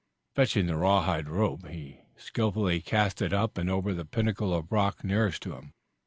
Fetching 0.33 0.65
the 0.65 0.77
rawhide 0.77 1.29
rope 1.29 1.67
he 1.67 1.99
skilfully 2.17 2.81
cast 2.81 3.21
it 3.21 3.33
up 3.33 3.55
and 3.59 3.69
over 3.69 3.93
the 3.93 4.03
pinnacle 4.03 4.51
of 4.51 4.71
rock 4.71 5.03
nearest 5.03 5.43
to 5.43 5.53
him. 5.53 5.73